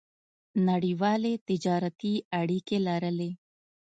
[0.67, 3.31] نړیوالې تجارتي اړیکې لرلې.